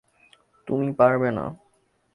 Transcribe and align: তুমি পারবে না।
তুমি 0.67 0.87
পারবে 0.93 1.29
না। 1.31 1.45